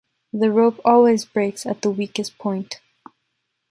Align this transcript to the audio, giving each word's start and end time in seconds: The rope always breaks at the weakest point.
The 0.33 0.49
rope 0.49 0.79
always 0.83 1.25
breaks 1.25 1.63
at 1.63 1.83
the 1.83 1.91
weakest 1.91 2.39
point. 2.39 2.79